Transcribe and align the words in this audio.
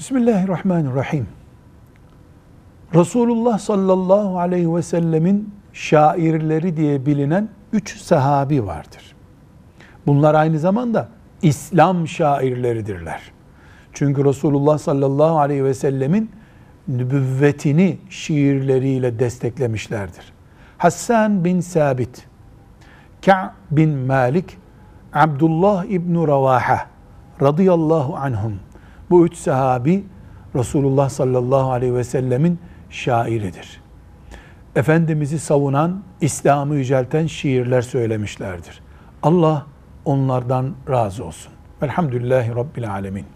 Bismillahirrahmanirrahim. 0.00 1.26
Resulullah 2.94 3.58
sallallahu 3.58 4.38
aleyhi 4.38 4.74
ve 4.74 4.82
sellemin 4.82 5.54
şairleri 5.72 6.76
diye 6.76 7.06
bilinen 7.06 7.48
üç 7.72 7.96
sahabi 7.98 8.66
vardır. 8.66 9.16
Bunlar 10.06 10.34
aynı 10.34 10.58
zamanda 10.58 11.08
İslam 11.42 12.08
şairleridirler. 12.08 13.20
Çünkü 13.92 14.24
Resulullah 14.24 14.78
sallallahu 14.78 15.38
aleyhi 15.38 15.64
ve 15.64 15.74
sellemin 15.74 16.30
nübüvvetini 16.88 17.98
şiirleriyle 18.10 19.18
desteklemişlerdir. 19.18 20.32
Hassan 20.78 21.44
bin 21.44 21.60
Sabit, 21.60 22.26
Ka' 23.24 23.54
bin 23.70 23.90
Malik, 23.90 24.58
Abdullah 25.12 25.84
İbn 25.84 26.26
Ravaha 26.26 26.86
radıyallahu 27.42 28.16
anhum. 28.16 28.60
Bu 29.10 29.26
üç 29.26 29.36
sahabi 29.36 30.04
Resulullah 30.54 31.08
sallallahu 31.08 31.70
aleyhi 31.70 31.94
ve 31.94 32.04
sellemin 32.04 32.58
şairidir. 32.90 33.80
Efendimiz'i 34.76 35.38
savunan, 35.38 36.02
İslam'ı 36.20 36.76
yücelten 36.76 37.26
şiirler 37.26 37.82
söylemişlerdir. 37.82 38.80
Allah 39.22 39.66
onlardan 40.04 40.74
razı 40.88 41.24
olsun. 41.24 41.52
Velhamdülillahi 41.82 42.54
Rabbil 42.54 42.90
Alemin. 42.90 43.26